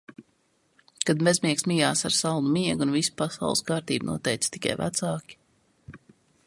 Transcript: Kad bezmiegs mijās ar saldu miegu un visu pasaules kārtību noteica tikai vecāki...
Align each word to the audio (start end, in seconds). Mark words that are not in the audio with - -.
Kad 1.09 1.19
bezmiegs 1.27 1.65
mijās 1.71 2.01
ar 2.09 2.15
saldu 2.21 2.55
miegu 2.57 2.85
un 2.87 2.95
visu 2.97 3.15
pasaules 3.23 3.63
kārtību 3.69 4.09
noteica 4.13 4.53
tikai 4.59 4.77
vecāki... 4.83 5.41